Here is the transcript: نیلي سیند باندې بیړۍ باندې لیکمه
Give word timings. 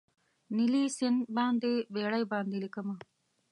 نیلي 0.55 0.83
سیند 0.97 1.19
باندې 1.35 1.71
بیړۍ 1.93 2.23
باندې 2.31 2.55
لیکمه 2.63 2.95